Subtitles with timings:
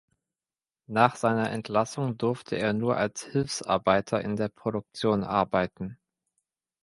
[0.87, 5.99] Nach seiner Entlassung durfte er nur als Hilfsarbeiter in der Produktion arbeiten.